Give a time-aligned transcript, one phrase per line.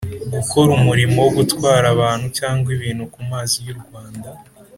[0.33, 4.29] gukora umurimo wo gutwara abantu cyangwa ibintu ku mazi y’ u rwanda